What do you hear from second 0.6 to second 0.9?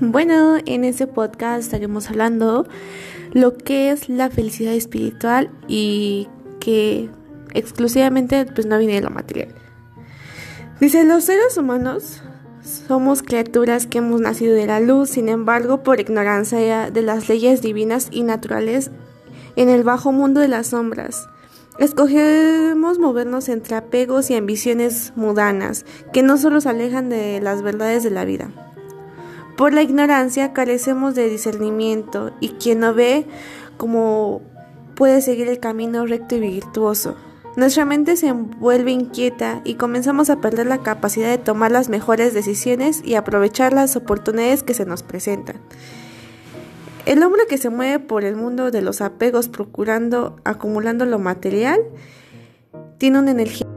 en